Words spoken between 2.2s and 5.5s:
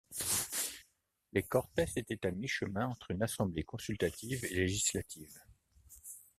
à mi-chemin entre une assemblée consultative et législative.